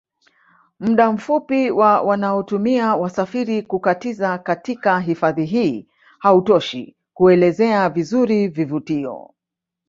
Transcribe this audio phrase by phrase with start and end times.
[0.79, 5.87] Muda mfupi wa wanaotumia wasafiri kukatiza katika hifadhi hii
[6.19, 9.33] hautoshi kuelezea vizuri vivutio